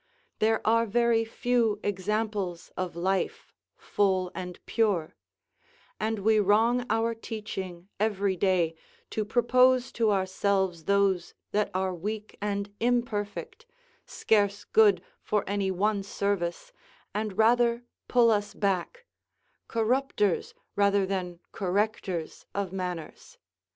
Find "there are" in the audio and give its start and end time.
0.39-0.87